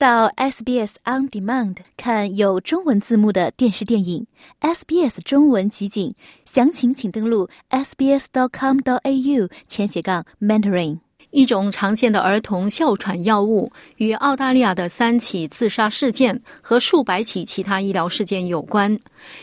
[0.00, 4.26] 到 SBS On Demand 看有中文字幕的电视电影
[4.62, 6.14] ，SBS 中文集锦，
[6.46, 11.00] 详情请登录 sbs.com.au 前斜杠 mentoring。
[11.32, 18.98] 一种常见的儿童哮喘药物与澳大利亚的三起自杀事件和数百起其他医疗事件有关。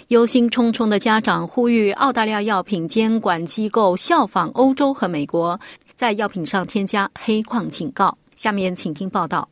[0.07, 5.59] 忧心忡忡的家长呼吁澳大利亚药品监管机构效仿欧洲和美国，
[5.95, 8.17] 在药品上添加黑框警告。
[8.35, 9.47] 下面请听报道。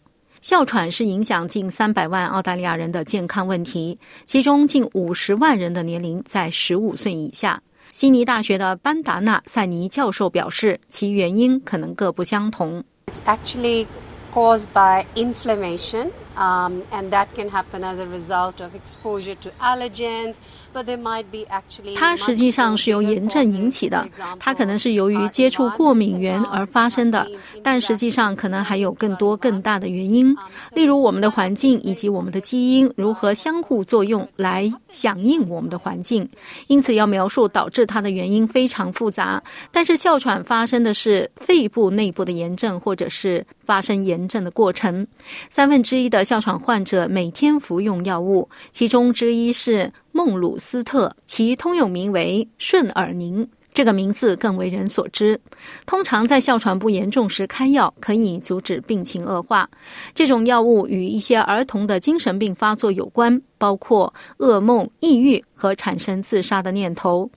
[0.45, 7.59] 哮喘是影响近三百万澳大利亚人的健康问题，其中近五十万人的年龄在十五岁以下。
[7.91, 12.83] 悉尼大学的班达纳塞尼教授表示，其原因可能各不相同。
[13.07, 13.87] It's actually
[14.31, 16.11] caused by inflammation.
[16.37, 20.35] Um, and that can happen as a result of exposure to allergens,
[20.73, 21.95] but there might be actually.
[21.95, 24.05] 它实际上是由炎症引起的，
[24.37, 27.25] 它可能是由于接触过敏源而发生的，
[27.63, 30.35] 但实际上可能还有更多更大的原因，
[30.73, 36.27] 例如我们的环境以及我们的基因如何相互作用来响应我们的环境。
[36.67, 39.41] 因此，要描述导致它的原因非常复杂。
[39.71, 45.07] 但是，哮喘发生的是肺部内部的炎症，或者是发生炎症的过程。
[45.49, 55.39] 三分之一的哮喘患者每天服用药物，其中之一是孟鲁斯特，其通用名为顺尔宁，这个名字更为人所知。
[55.85, 59.69] 通常在哮喘不严重时开药，可以阻止病情恶化。
[60.13, 67.29] 这种药物与一些儿童的精神病发作有关，包括噩梦、抑郁和产生自杀的念头。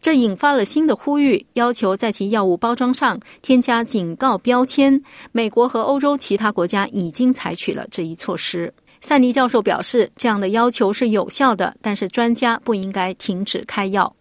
[0.00, 5.02] 这引发了新的呼吁，要求在其药物包装上添加警告标签。
[5.32, 8.72] 美国和欧洲其他国家已经采取了这一措施。
[9.00, 14.14] 赛尼教授表示，这样的要求是有效的，但是专家不应该停止开药。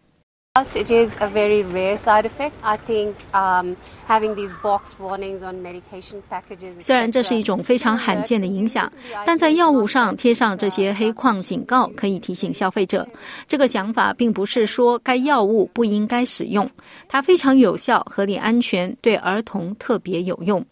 [0.59, 2.51] It is a very rare side effect.
[2.61, 3.75] I think um,
[4.07, 6.81] having these box warnings on medication packages.
[6.81, 8.91] 虽然这是一种非常罕见的影响，
[9.25, 13.07] 但在药物上贴上这些黑框警告，可以提醒消费者。
[13.47, 16.69] 这个想法并不是说该药物不应该使用，
[17.07, 20.63] 它非常有效、合理、安全，对儿童特别有用。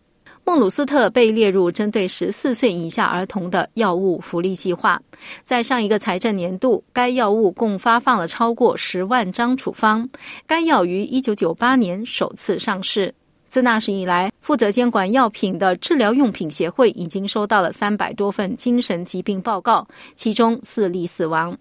[0.48, 4.98] 孟鲁斯特被列入针对十四岁以下儿童的药物福利计划。
[5.44, 10.08] 在上一个财政年度，该药物共发放了超过十万张处方。
[10.46, 13.14] 该药于一九九八年首次上市。
[13.50, 19.86] 自那时以来，负责监管药品的治疗用品协会已经收到了三百多份精神疾病报告，
[20.16, 21.58] 其中四例死亡。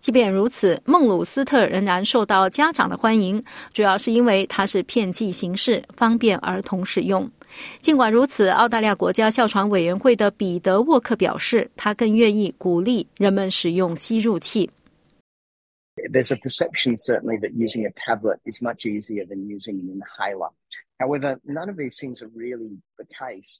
[0.00, 7.30] 即便如此，孟鲁斯特仍然受到家长的欢迎，主要是因为它是片剂形式，方便儿童使用。
[7.80, 14.70] 尽管如此，澳大利亚国家哮喘委员会的彼得沃克表示，他更愿意鼓励人们使用吸入器。
[15.96, 20.50] There's a perception certainly that using a tablet is much easier than using an inhaler.
[20.98, 23.58] However, none of these things are really the case.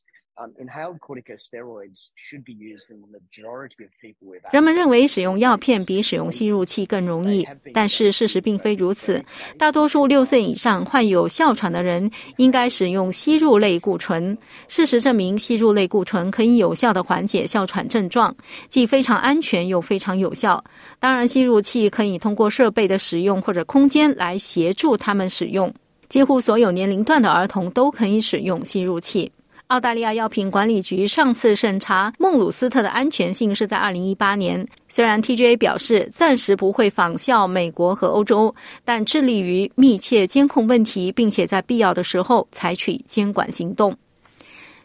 [4.52, 9.22] 人们认为使用药片比使用吸入器更容易，但是事实并非如此。
[9.58, 14.36] 大多数六岁以上患有哮喘的人应该使用吸入类固醇。
[14.66, 18.34] 事实证明，吸入类固醇可以有效的缓解哮喘症状，
[18.70, 20.64] 既非常安全又非常有效。
[20.98, 25.70] 当然，吸入器可以通过设备的使用或者空间来协助他们使用。
[26.08, 29.30] 几乎所有年龄段的儿童都可以使用吸入器。
[29.70, 34.66] 澳大利亚药品管理局上次审查孟鲁斯特的安全性是在二零一八年。
[34.88, 38.52] 虽然 TGA 表示暂时不会仿效美国和欧洲，
[38.84, 43.96] 但致力于密切监控问题，并且在必要的时候采取监管行动。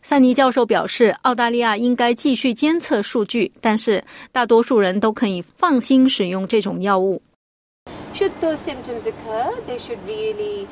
[0.04, 7.20] 萨尼教授表示，澳大利亚应该继续监测数据，但是大多数人都可以放心使用这种药物。
[8.14, 10.68] Should those symptoms occur, they should really.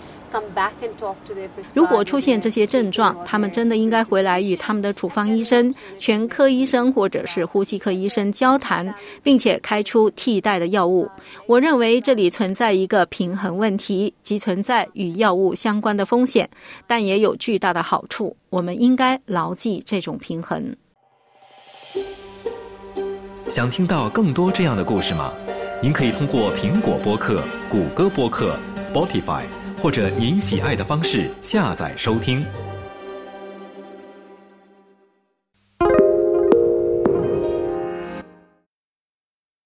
[1.73, 11.09] 如果出现这些症状，他们真的应该回来与他们的处方医生、全科医生或者是呼吸科医生交谈，并且开出替代的药物。
[11.45, 16.49] 我认为这里存在一个平衡问题，即存在与药物相关的风险，
[16.87, 18.35] 但也有巨大的好处。
[18.49, 20.75] 我们应该牢记这种平衡。
[23.47, 25.31] 想听到更多这样的故事吗？
[25.81, 29.43] 您可以通过苹果播客、谷歌播客、Spotify。
[29.83, 32.41] 或者您喜爱的方式下载收听。